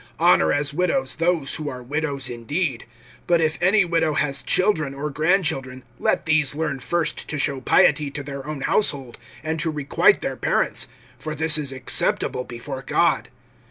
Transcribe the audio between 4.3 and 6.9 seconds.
children or grand children, let these learn